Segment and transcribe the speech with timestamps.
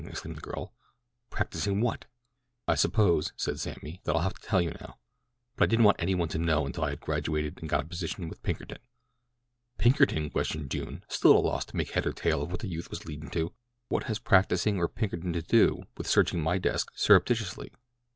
[0.07, 0.73] exclaimed the girl.
[1.29, 2.05] "Practising what?"
[2.67, 4.97] "I suppose," said Sammy, "that I'll have to tell you now;
[5.55, 7.87] but I didn't want any one to know until I had graduated and got a
[7.87, 8.79] position with Pinkerton."
[9.77, 12.67] "Pinkerton?" questioned June, still at a loss to make head or tail of what the
[12.67, 13.53] youth was leading to.
[13.89, 17.71] "What has practising or Pinkerton to do with searching my desk surreptitiously?